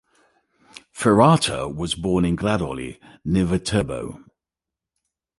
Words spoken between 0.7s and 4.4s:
Ferrata was born in Gradoli, near Viterbo.